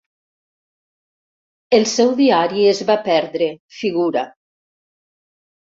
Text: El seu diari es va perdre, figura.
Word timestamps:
El 1.79 1.85
seu 1.91 2.15
diari 2.21 2.65
es 2.71 2.81
va 2.91 2.97
perdre, 3.11 3.51
figura. 3.81 4.25